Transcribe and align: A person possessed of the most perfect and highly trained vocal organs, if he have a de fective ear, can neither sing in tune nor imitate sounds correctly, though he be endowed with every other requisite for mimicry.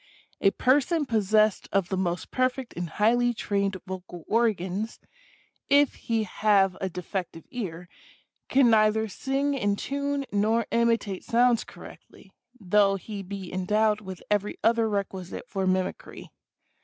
A 0.39 0.49
person 0.49 1.05
possessed 1.05 1.69
of 1.71 1.89
the 1.89 1.95
most 1.95 2.31
perfect 2.31 2.73
and 2.75 2.89
highly 2.89 3.35
trained 3.35 3.77
vocal 3.85 4.23
organs, 4.27 4.99
if 5.69 5.93
he 5.93 6.23
have 6.23 6.75
a 6.81 6.89
de 6.89 7.03
fective 7.03 7.43
ear, 7.51 7.87
can 8.49 8.71
neither 8.71 9.07
sing 9.07 9.53
in 9.53 9.75
tune 9.75 10.25
nor 10.31 10.65
imitate 10.71 11.23
sounds 11.23 11.63
correctly, 11.63 12.31
though 12.59 12.95
he 12.95 13.21
be 13.21 13.53
endowed 13.53 14.01
with 14.01 14.23
every 14.31 14.57
other 14.63 14.89
requisite 14.89 15.47
for 15.47 15.67
mimicry. 15.67 16.31